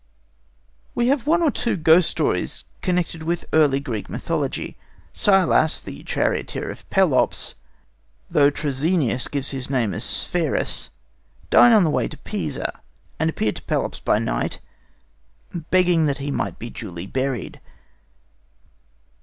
[0.95, 4.75] We have one or two ghost stories connected with early Greek mythology.
[5.13, 7.53] Cillas, the charioteer of Pelops,
[8.27, 10.89] though Troezenius gives his name as Sphærus,
[11.51, 12.81] died on the way to Pisa,
[13.19, 14.59] and appeared to Pelops by night,
[15.69, 17.61] begging that he might be duly buried.